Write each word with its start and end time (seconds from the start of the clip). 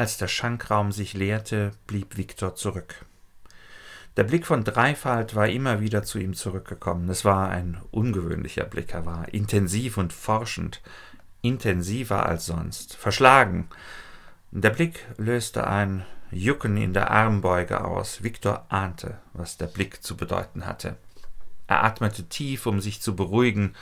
Als 0.00 0.16
der 0.16 0.28
Schankraum 0.28 0.92
sich 0.92 1.12
leerte, 1.12 1.72
blieb 1.86 2.16
Viktor 2.16 2.54
zurück. 2.54 3.04
Der 4.16 4.24
Blick 4.24 4.46
von 4.46 4.64
Dreifalt 4.64 5.34
war 5.34 5.46
immer 5.46 5.82
wieder 5.82 6.04
zu 6.04 6.18
ihm 6.18 6.32
zurückgekommen. 6.32 7.10
Es 7.10 7.26
war 7.26 7.50
ein 7.50 7.82
ungewöhnlicher 7.90 8.64
Blick, 8.64 8.94
er 8.94 9.04
war 9.04 9.28
intensiv 9.34 9.98
und 9.98 10.14
forschend, 10.14 10.80
intensiver 11.42 12.24
als 12.24 12.46
sonst, 12.46 12.96
verschlagen. 12.96 13.68
Der 14.52 14.70
Blick 14.70 15.04
löste 15.18 15.66
ein 15.66 16.06
Jucken 16.30 16.78
in 16.78 16.94
der 16.94 17.10
Armbeuge 17.10 17.84
aus. 17.84 18.22
Viktor 18.22 18.64
ahnte, 18.70 19.18
was 19.34 19.58
der 19.58 19.66
Blick 19.66 20.02
zu 20.02 20.16
bedeuten 20.16 20.64
hatte. 20.64 20.96
Er 21.66 21.84
atmete 21.84 22.22
tief, 22.22 22.64
um 22.64 22.80
sich 22.80 23.02
zu 23.02 23.14
beruhigen. 23.14 23.74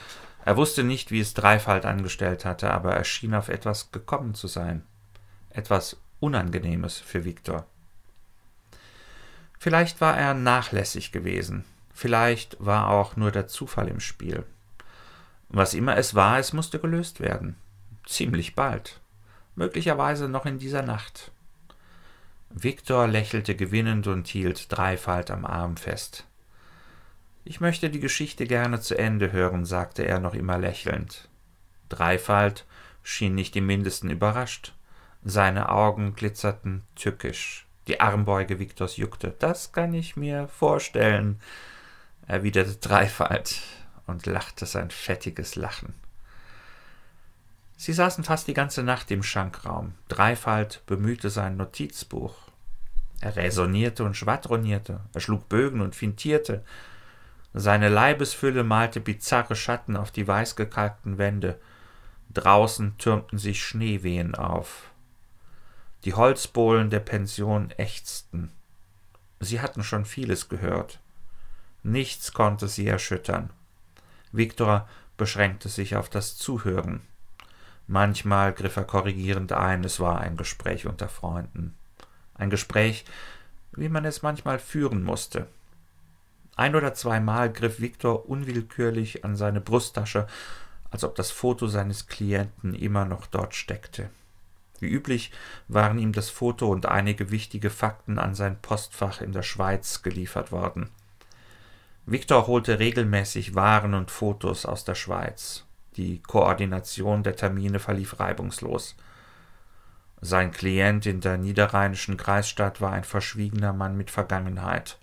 Er 0.45 0.57
wusste 0.57 0.83
nicht, 0.83 1.13
wie 1.13 1.21
es 1.21 1.35
Dreifalt 1.35 1.85
angestellt 1.85 2.45
hatte, 2.45 2.73
aber 2.73 2.93
er 2.93 3.05
schien 3.05 3.35
auf 3.35 3.49
etwas 3.49 3.93
gekommen 3.93 4.35
zu 4.35 4.49
sein. 4.49 4.83
Etwas 5.51 5.97
Unangenehmes 6.21 6.99
für 6.99 7.25
Viktor. 7.25 7.67
Vielleicht 9.59 10.01
war 10.01 10.17
er 10.17 10.35
nachlässig 10.35 11.13
gewesen. 11.13 11.65
Vielleicht 11.93 12.57
war 12.65 12.89
auch 12.91 13.17
nur 13.17 13.31
der 13.33 13.49
Zufall 13.49 13.89
im 13.89 14.01
Spiel. 14.01 14.45
Was 15.49 15.75
immer 15.75 15.97
es 15.97 16.15
war, 16.15 16.39
es 16.39 16.53
musste 16.53 16.79
gelöst 16.79 17.21
werden. 17.21 17.57
Ziemlich 18.07 18.55
bald. 18.55 19.01
Möglicherweise 19.57 20.29
noch 20.29 20.47
in 20.47 20.59
dieser 20.59 20.83
Nacht. 20.83 21.33
Viktor 22.51 23.07
lächelte 23.09 23.57
gewinnend 23.57 24.07
und 24.07 24.29
hielt 24.29 24.71
Dreifalt 24.73 25.31
am 25.31 25.45
Arm 25.45 25.77
fest. 25.77 26.25
Ich 27.45 27.61
möchte 27.61 27.91
die 27.91 28.01
Geschichte 28.01 28.47
gerne 28.47 28.81
zu 28.81 28.97
Ende 28.97 29.33
hören, 29.33 29.65
sagte 29.65 30.03
er 30.03 30.21
noch 30.21 30.35
immer 30.35 30.59
lächelnd. 30.59 31.29
Dreifalt 31.89 32.67
schien 33.03 33.35
nicht 33.35 33.57
im 33.57 33.67
mindesten 33.67 34.11
überrascht. 34.11 34.75
Seine 35.25 35.69
Augen 35.71 36.15
glitzerten 36.15 36.85
tückisch. 36.95 37.67
Die 37.87 38.01
Armbeuge 38.01 38.59
Viktors 38.59 38.97
juckte. 38.97 39.35
Das 39.39 39.73
kann 39.73 39.95
ich 39.95 40.17
mir 40.17 40.49
vorstellen, 40.49 41.41
erwiderte 42.27 42.77
Dreifalt 42.77 43.63
und 44.07 44.27
lachte 44.27 44.67
sein 44.67 44.91
fettiges 44.91 45.57
Lachen. 45.57 45.95
Sie 47.77 47.93
saßen 47.93 48.25
fast 48.25 48.49
die 48.49 48.55
ganze 48.55 48.83
Nacht 48.83 49.11
im 49.11 49.23
Schankraum. 49.23 49.95
Dreifalt 50.09 50.83
bemühte 50.87 51.31
sein 51.31 51.57
Notizbuch. 51.57 52.35
Er 53.21 53.37
räsonierte 53.37 54.05
und 54.05 54.17
schwadronierte, 54.17 55.01
er 55.13 55.21
schlug 55.21 55.49
Bögen 55.49 55.81
und 55.81 55.95
fintierte. 55.95 56.65
Seine 57.55 57.89
Leibesfülle 57.89 58.65
malte 58.65 59.01
bizarre 59.01 59.57
Schatten 59.57 59.97
auf 59.97 60.11
die 60.11 60.29
weißgekalkten 60.29 61.19
Wände. 61.19 61.59
Draußen 62.35 62.99
türmten 62.99 63.39
sich 63.39 63.65
Schneewehen 63.65 64.35
auf. 64.35 64.91
Die 66.09 66.15
Holzbohlen 66.15 66.89
der 66.89 67.01
Pension 67.01 67.71
ächzten. 67.77 68.51
Sie 69.41 69.61
hatten 69.61 69.85
schon 69.85 70.07
vieles 70.07 70.49
gehört. 70.49 71.01
Nichts 71.83 72.33
konnte 72.33 72.67
sie 72.67 72.87
erschüttern. 72.87 73.51
Viktor 74.33 74.89
beschränkte 75.19 75.69
sich 75.69 75.97
auf 75.97 76.09
das 76.09 76.39
Zuhören. 76.39 77.03
Manchmal 77.87 78.55
griff 78.55 78.79
er 78.79 78.85
korrigierend 78.85 79.53
ein, 79.53 79.85
es 79.85 80.01
war 80.01 80.19
ein 80.23 80.39
Gespräch 80.39 80.87
unter 80.87 81.11
Freunden. 81.11 81.75
Ein 82.33 82.49
Gespräch, 82.49 83.05
wie 83.73 83.91
man 83.91 84.07
es 84.07 84.23
manchmal 84.23 84.59
führen 84.59 85.03
musste. 85.03 85.47
Ein 86.57 86.75
oder 86.75 86.95
zweimal 86.95 87.53
griff 87.53 87.81
Viktor 87.81 88.31
unwillkürlich 88.31 89.27
an 89.27 89.37
seine 89.37 89.61
Brusttasche, 89.61 90.27
als 90.91 91.05
ob 91.05 91.17
das 91.17 91.31
Foto 91.31 91.67
seines 91.67 92.07
Klienten 92.07 92.73
immer 92.73 93.05
noch 93.05 93.27
dort 93.27 93.55
steckte. 93.55 94.09
Wie 94.81 94.89
üblich 94.89 95.33
waren 95.67 95.99
ihm 95.99 96.13
das 96.13 96.31
Foto 96.31 96.69
und 96.69 96.87
einige 96.87 97.31
wichtige 97.31 97.71
Fakten 97.71 98.19
an 98.19 98.35
sein 98.35 98.61
Postfach 98.61 99.21
in 99.21 99.33
der 99.33 99.43
Schweiz 99.43 100.03
geliefert 100.03 100.53
worden. 100.53 100.91
Viktor 102.07 102.47
holte 102.47 102.79
regelmäßig 102.79 103.55
Waren 103.55 103.95
und 103.95 104.11
Fotos 104.11 104.65
aus 104.65 104.85
der 104.85 104.95
Schweiz. 104.95 105.65
Die 105.97 106.23
Koordination 106.23 107.23
der 107.23 107.37
Termine 107.37 107.81
verlief 107.81 108.19
reibungslos. 108.21 108.97
Sein 110.21 110.51
Klient 110.51 111.07
in 111.07 111.21
der 111.21 111.37
niederrheinischen 111.37 112.17
Kreisstadt 112.17 112.81
war 112.81 112.93
ein 112.93 113.05
verschwiegener 113.05 113.73
Mann 113.73 113.97
mit 113.97 114.11
Vergangenheit. 114.11 114.99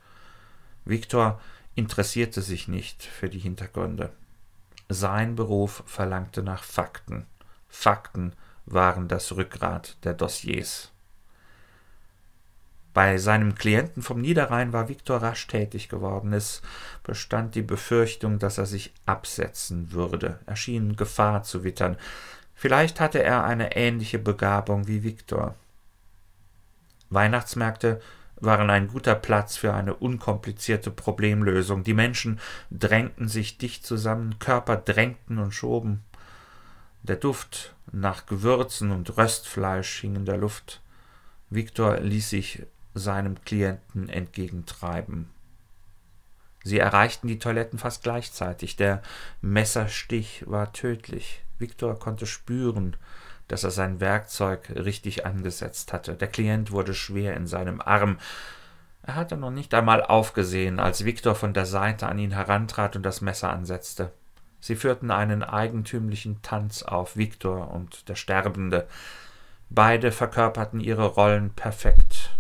Viktor 0.84 1.40
interessierte 1.76 2.42
sich 2.42 2.68
nicht 2.68 3.04
für 3.04 3.30
die 3.30 3.40
Hintergründe. 3.40 4.12
Sein 4.90 5.36
Beruf 5.36 5.84
verlangte 5.86 6.44
nach 6.44 6.64
Fakten. 6.64 7.26
Fakten 7.70 8.34
waren 8.66 9.08
das 9.08 9.36
Rückgrat 9.36 9.98
der 10.04 10.14
Dossiers. 10.14 10.92
Bei 12.96 13.18
seinem 13.18 13.56
Klienten 13.56 14.02
vom 14.02 14.22
Niederrhein 14.22 14.72
war 14.72 14.88
Viktor 14.88 15.22
rasch 15.22 15.48
tätig 15.48 15.90
geworden. 15.90 16.32
Es 16.32 16.62
bestand 17.04 17.54
die 17.56 17.62
Befürchtung, 17.62 18.40
dass 18.40 18.58
er 18.58 18.66
sich 18.66 18.94
absetzen 19.06 19.92
würde. 19.92 20.40
Er 20.46 20.56
schien 20.56 20.96
Gefahr 20.96 21.44
zu 21.44 21.66
wittern. 21.66 21.98
Vielleicht 22.54 23.02
hatte 23.02 23.22
er 23.22 23.44
eine 23.44 23.76
ähnliche 23.76 24.18
Begabung 24.18 24.88
wie 24.88 25.04
Viktor. 25.04 25.56
Weihnachtsmärkte 27.10 28.00
waren 28.38 28.70
ein 28.70 28.88
guter 28.88 29.16
Platz 29.16 29.58
für 29.58 29.74
eine 29.74 29.94
unkomplizierte 29.94 30.90
Problemlösung. 30.90 31.84
Die 31.84 31.94
Menschen 31.94 32.40
drängten 32.72 33.28
sich 33.28 33.58
dicht 33.58 33.86
zusammen, 33.86 34.40
Körper 34.40 34.78
drängten 34.78 35.38
und 35.38 35.54
schoben. 35.54 36.04
Der 37.08 37.18
Duft 37.18 37.76
nach 37.92 38.26
Gewürzen 38.26 38.90
und 38.90 39.16
Röstfleisch 39.16 40.02
hing 40.02 40.16
in 40.16 40.26
der 40.26 40.38
Luft. 40.38 40.82
Viktor 41.52 42.00
ließ 42.00 42.32
sich 42.32 42.64
seinem 42.96 43.40
Klienten 43.46 44.10
entgegentreiben. 44.10 45.30
Sie 46.64 46.80
erreichten 46.80 47.28
die 47.28 47.38
Toiletten 47.38 47.78
fast 47.78 48.02
gleichzeitig. 48.02 48.76
Der 48.76 49.04
Messerstich 49.42 50.46
war 50.48 50.74
tödlich. 50.74 51.44
Viktor 51.60 52.00
konnte 52.00 52.26
spüren, 52.26 52.98
dass 53.50 53.64
er 53.64 53.70
sein 53.70 54.00
Werkzeug 54.00 54.72
richtig 54.72 55.28
angesetzt 55.28 55.94
hatte. 55.94 56.16
Der 56.16 56.28
Klient 56.28 56.72
wurde 56.72 56.96
schwer 56.96 57.38
in 57.38 57.46
seinem 57.46 57.82
Arm. 57.82 58.18
Er 59.04 59.14
hatte 59.14 59.38
noch 59.38 59.52
nicht 59.52 59.76
einmal 59.76 60.04
aufgesehen, 60.04 60.80
als 60.80 61.06
Viktor 61.06 61.36
von 61.36 61.54
der 61.54 61.68
Seite 61.68 62.08
an 62.08 62.18
ihn 62.18 62.32
herantrat 62.32 62.96
und 62.96 63.04
das 63.04 63.22
Messer 63.22 63.52
ansetzte. 63.52 64.12
Sie 64.60 64.76
führten 64.76 65.12
einen 65.12 65.44
eigentümlichen 65.44 66.42
Tanz 66.42 66.84
auf, 66.84 67.18
Viktor 67.18 67.72
und 67.72 68.10
der 68.10 68.16
Sterbende. 68.16 68.88
Beide 69.70 70.12
verkörperten 70.12 70.80
ihre 70.80 71.06
Rollen 71.06 71.52
perfekt. 71.52 72.32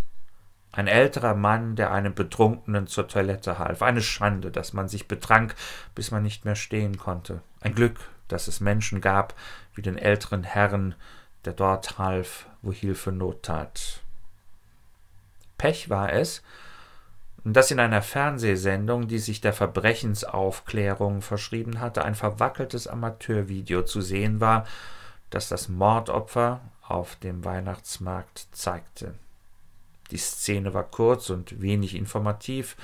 Ein 0.71 0.87
älterer 0.87 1.35
Mann, 1.35 1.75
der 1.75 1.91
einem 1.91 2.13
Betrunkenen 2.13 2.87
zur 2.87 3.07
Toilette 3.07 3.59
half. 3.59 3.81
Eine 3.81 4.01
Schande, 4.01 4.51
dass 4.51 4.73
man 4.73 4.89
sich 4.89 5.07
betrank, 5.07 5.55
bis 5.95 6.11
man 6.11 6.23
nicht 6.23 6.43
mehr 6.43 6.55
stehen 6.55 6.97
konnte. 6.97 7.41
Ein 7.61 7.75
Glück, 7.75 7.97
dass 8.27 8.47
es 8.47 8.59
Menschen 8.59 8.99
gab, 8.99 9.35
wie 9.73 9.81
den 9.81 9.97
älteren 9.97 10.43
Herrn, 10.43 10.95
der 11.45 11.53
dort 11.53 11.97
half, 11.97 12.47
wo 12.61 12.73
Hilfe 12.73 13.11
Not 13.11 13.43
tat. 13.43 14.01
Pech 15.57 15.89
war 15.89 16.11
es, 16.11 16.43
dass 17.53 17.69
in 17.69 17.79
einer 17.79 18.01
Fernsehsendung, 18.01 19.07
die 19.07 19.19
sich 19.19 19.39
der 19.39 19.53
Verbrechensaufklärung 19.53 21.21
verschrieben 21.21 21.79
hatte, 21.79 22.03
ein 22.03 22.15
verwackeltes 22.15 22.87
Amateurvideo 22.87 23.83
zu 23.83 24.01
sehen 24.01 24.39
war, 24.39 24.65
das 25.29 25.47
das 25.47 25.69
Mordopfer 25.69 26.61
auf 26.81 27.15
dem 27.17 27.45
Weihnachtsmarkt 27.45 28.47
zeigte. 28.51 29.13
Die 30.11 30.17
Szene 30.17 30.73
war 30.73 30.83
kurz 30.83 31.29
und 31.29 31.61
wenig 31.61 31.95
informativ. 31.95 32.75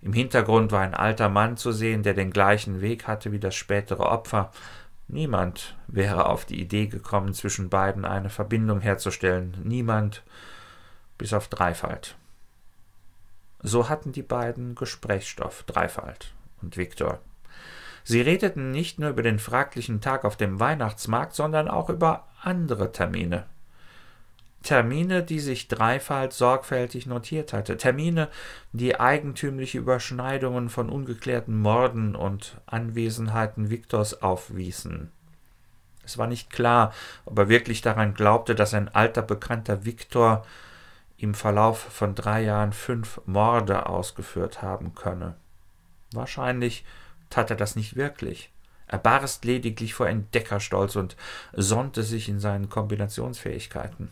Im 0.00 0.12
Hintergrund 0.12 0.72
war 0.72 0.80
ein 0.80 0.94
alter 0.94 1.28
Mann 1.28 1.56
zu 1.56 1.70
sehen, 1.72 2.02
der 2.02 2.14
den 2.14 2.30
gleichen 2.30 2.80
Weg 2.80 3.06
hatte 3.06 3.30
wie 3.30 3.38
das 3.38 3.54
spätere 3.54 4.06
Opfer. 4.06 4.52
Niemand 5.08 5.76
wäre 5.86 6.26
auf 6.26 6.46
die 6.46 6.60
Idee 6.60 6.86
gekommen, 6.86 7.34
zwischen 7.34 7.68
beiden 7.68 8.04
eine 8.04 8.30
Verbindung 8.30 8.80
herzustellen. 8.80 9.56
Niemand 9.62 10.22
bis 11.18 11.32
auf 11.34 11.48
Dreifalt. 11.48 12.16
So 13.62 13.88
hatten 13.88 14.12
die 14.12 14.22
beiden 14.22 14.74
Gesprächsstoff, 14.74 15.62
Dreifalt 15.64 16.32
und 16.60 16.76
Viktor. 16.76 17.20
Sie 18.04 18.20
redeten 18.20 18.72
nicht 18.72 18.98
nur 18.98 19.10
über 19.10 19.22
den 19.22 19.38
fraglichen 19.38 20.00
Tag 20.00 20.24
auf 20.24 20.36
dem 20.36 20.58
Weihnachtsmarkt, 20.58 21.34
sondern 21.34 21.68
auch 21.68 21.88
über 21.88 22.26
andere 22.42 22.90
Termine. 22.90 23.46
Termine, 24.62 25.22
die 25.22 25.40
sich 25.40 25.68
Dreifalt 25.68 26.32
sorgfältig 26.32 27.06
notiert 27.06 27.52
hatte, 27.52 27.76
Termine, 27.76 28.28
die 28.72 28.98
eigentümliche 28.98 29.78
Überschneidungen 29.78 30.68
von 30.68 30.88
ungeklärten 30.88 31.60
Morden 31.60 32.14
und 32.14 32.60
Anwesenheiten 32.66 33.70
Viktors 33.70 34.22
aufwiesen. 34.22 35.10
Es 36.04 36.18
war 36.18 36.26
nicht 36.26 36.50
klar, 36.50 36.92
ob 37.24 37.38
er 37.38 37.48
wirklich 37.48 37.80
daran 37.80 38.14
glaubte, 38.14 38.54
dass 38.54 38.74
ein 38.74 38.88
alter 38.88 39.22
Bekannter 39.22 39.84
Viktor 39.84 40.44
im 41.22 41.34
Verlauf 41.34 41.78
von 41.78 42.14
drei 42.14 42.42
Jahren 42.42 42.72
fünf 42.72 43.20
Morde 43.26 43.86
ausgeführt 43.86 44.60
haben 44.60 44.94
könne. 44.94 45.36
Wahrscheinlich 46.12 46.84
tat 47.30 47.50
er 47.50 47.56
das 47.56 47.76
nicht 47.76 47.96
wirklich. 47.96 48.50
Er 48.88 48.98
barst 48.98 49.44
lediglich 49.44 49.94
vor 49.94 50.08
Entdeckerstolz 50.08 50.96
und 50.96 51.16
sonnte 51.52 52.02
sich 52.02 52.28
in 52.28 52.40
seinen 52.40 52.68
Kombinationsfähigkeiten. 52.68 54.10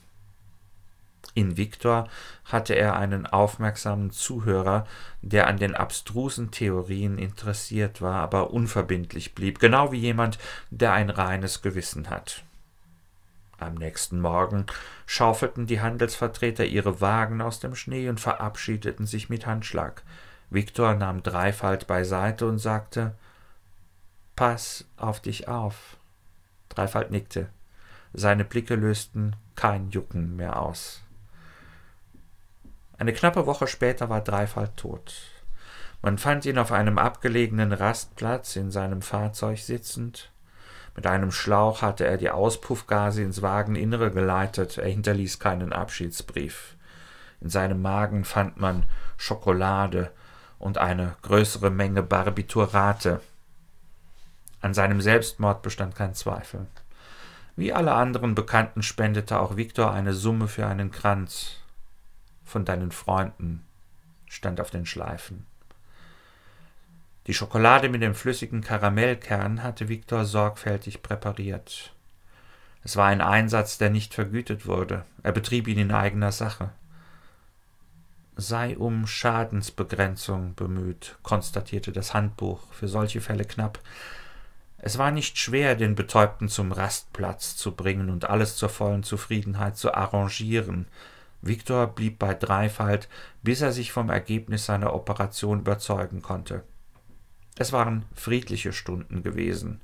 In 1.35 1.57
Viktor 1.57 2.09
hatte 2.45 2.75
er 2.75 2.97
einen 2.97 3.27
aufmerksamen 3.27 4.11
Zuhörer, 4.11 4.87
der 5.21 5.49
an 5.49 5.59
den 5.59 5.75
abstrusen 5.75 6.51
Theorien 6.51 7.19
interessiert 7.19 8.01
war, 8.01 8.23
aber 8.23 8.53
unverbindlich 8.53 9.35
blieb, 9.35 9.59
genau 9.59 9.93
wie 9.93 9.99
jemand, 9.99 10.39
der 10.71 10.93
ein 10.93 11.11
reines 11.11 11.61
Gewissen 11.61 12.09
hat. 12.09 12.45
Am 13.61 13.75
nächsten 13.75 14.21
Morgen 14.21 14.65
schaufelten 15.05 15.67
die 15.67 15.81
Handelsvertreter 15.81 16.65
ihre 16.65 17.01
Wagen 17.03 17.43
aus 17.43 17.61
dem 17.61 17.75
Schnee 17.75 18.09
und 18.09 18.19
verabschiedeten 18.19 19.07
sich 19.07 19.29
mit 19.29 19.47
Handschlag. 19.47 20.03
Viktor 20.49 20.95
nahm 20.95 21.23
Dreifalt 21.23 21.87
beiseite 21.87 22.47
und 22.47 22.59
sagte 22.59 23.15
Pass 24.35 24.87
auf 24.97 25.21
dich 25.21 25.47
auf. 25.47 25.99
Dreifalt 26.71 27.11
nickte. 27.11 27.51
Seine 28.15 28.45
Blicke 28.45 28.77
lösten 28.77 29.37
kein 29.55 29.91
Jucken 29.91 30.37
mehr 30.37 30.59
aus. 30.61 31.03
Eine 32.97 33.13
knappe 33.13 33.45
Woche 33.45 33.67
später 33.67 34.09
war 34.09 34.23
Dreifalt 34.23 34.77
tot. 34.77 35.15
Man 36.01 36.17
fand 36.17 36.47
ihn 36.47 36.57
auf 36.57 36.73
einem 36.73 36.97
abgelegenen 36.97 37.73
Rastplatz 37.73 38.57
in 38.57 38.71
seinem 38.71 39.03
Fahrzeug 39.03 39.59
sitzend. 39.59 40.31
Mit 40.97 41.07
einem 41.07 41.33
Schlauch 41.33 41.83
hatte 41.83 42.07
er 42.07 42.17
die 42.17 42.31
Auspuffgase 42.31 43.23
ins 43.23 43.43
Wageninnere 43.43 44.11
geleitet, 44.11 44.79
er 44.79 44.89
hinterließ 44.89 45.39
keinen 45.39 45.73
Abschiedsbrief. 45.73 46.77
In 47.41 47.49
seinem 47.49 47.81
Magen 47.81 48.25
fand 48.25 48.61
man 48.61 48.85
Schokolade 49.17 50.11
und 50.59 50.79
eine 50.79 51.17
größere 51.23 51.71
Menge 51.71 52.03
Barbiturate. 52.03 53.21
An 54.61 54.75
seinem 54.75 55.01
Selbstmord 55.01 55.63
bestand 55.63 55.95
kein 55.95 56.15
Zweifel. 56.15 56.67
Wie 57.57 57.73
alle 57.73 57.93
anderen 57.93 58.35
Bekannten 58.35 58.83
spendete 58.83 59.41
auch 59.41 59.57
Viktor 59.57 59.93
eine 59.93 60.13
Summe 60.13 60.49
für 60.49 60.67
einen 60.67 60.91
Kranz. 60.91 61.57
Von 62.45 62.65
deinen 62.65 62.91
Freunden 62.91 63.65
stand 64.27 64.61
auf 64.61 64.71
den 64.71 64.87
Schleifen. 64.87 65.47
Die 67.27 67.35
Schokolade 67.35 67.89
mit 67.89 68.03
dem 68.03 68.15
flüssigen 68.15 68.63
Karamellkern 68.63 69.63
hatte 69.63 69.89
Viktor 69.89 70.25
sorgfältig 70.25 71.03
präpariert. 71.03 71.93
Es 72.83 72.97
war 72.97 73.07
ein 73.07 73.21
Einsatz, 73.21 73.77
der 73.77 73.91
nicht 73.91 74.15
vergütet 74.15 74.67
wurde. 74.67 75.05
Er 75.23 75.33
betrieb 75.33 75.69
ihn 75.69 75.79
in 75.79 75.93
eigener 75.93 76.33
Sache. 76.33 76.71
Sei 78.37 78.79
um 78.79 79.07
Schadensbegrenzung 79.07 80.55
bemüht, 80.55 81.19
konstatierte 81.23 81.93
das 81.93 82.15
Handbuch, 82.15 82.73
für 82.73 82.89
solche 82.89 83.21
Fälle 83.21 83.45
knapp. 83.45 83.81
Es 84.79 84.97
war 84.97 85.11
nicht 85.11 85.37
schwer, 85.37 85.75
den 85.75 85.95
Betäubten 85.95 86.49
zum 86.49 86.73
Rastplatz 86.73 87.55
zu 87.55 87.73
bringen 87.73 88.09
und 88.09 88.31
alles 88.31 88.57
zur 88.57 88.71
vollen 88.71 89.03
Zufriedenheit 89.03 89.77
zu 89.77 89.93
arrangieren. 89.93 90.87
Viktor 91.43 91.87
blieb 91.89 92.19
bei 92.19 92.33
Dreifalt, 92.33 93.09
bis 93.43 93.61
er 93.61 93.73
sich 93.73 93.93
vom 93.93 94.09
Ergebnis 94.09 94.65
seiner 94.65 94.95
Operation 94.95 95.61
überzeugen 95.61 96.23
konnte. 96.23 96.63
Es 97.57 97.73
waren 97.73 98.05
friedliche 98.15 98.73
Stunden 98.73 99.23
gewesen. 99.23 99.81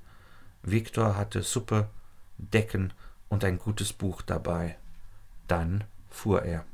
Viktor 0.62 1.16
hatte 1.16 1.42
Suppe, 1.42 1.88
Decken 2.38 2.92
und 3.28 3.44
ein 3.44 3.58
gutes 3.58 3.92
Buch 3.92 4.22
dabei. 4.22 4.76
Dann 5.48 5.84
fuhr 6.08 6.42
er. 6.42 6.64